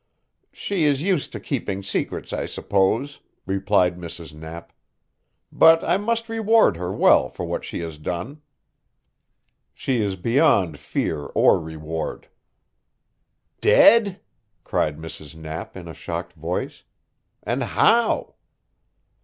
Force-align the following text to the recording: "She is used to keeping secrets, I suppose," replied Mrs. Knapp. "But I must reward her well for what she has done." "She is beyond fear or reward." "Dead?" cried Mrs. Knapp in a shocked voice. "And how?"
"She 0.51 0.83
is 0.85 1.03
used 1.03 1.31
to 1.31 1.39
keeping 1.39 1.83
secrets, 1.83 2.33
I 2.33 2.47
suppose," 2.47 3.19
replied 3.45 3.99
Mrs. 3.99 4.33
Knapp. 4.33 4.73
"But 5.51 5.83
I 5.83 5.97
must 5.97 6.27
reward 6.27 6.75
her 6.75 6.91
well 6.91 7.29
for 7.29 7.45
what 7.45 7.63
she 7.63 7.81
has 7.81 7.99
done." 7.99 8.41
"She 9.75 9.97
is 10.01 10.15
beyond 10.15 10.79
fear 10.79 11.25
or 11.35 11.59
reward." 11.59 12.29
"Dead?" 13.59 14.19
cried 14.63 14.97
Mrs. 14.97 15.35
Knapp 15.35 15.77
in 15.77 15.87
a 15.87 15.93
shocked 15.93 16.33
voice. 16.33 16.81
"And 17.43 17.61
how?" 17.61 18.33